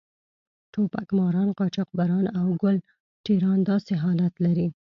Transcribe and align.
ټوپک 0.71 1.09
ماران، 1.17 1.49
قاچاقبران 1.57 2.25
او 2.39 2.47
ګل 2.61 2.77
ټېران 3.25 3.59
داسې 3.69 3.93
حالت 4.03 4.33
لري. 4.45 4.67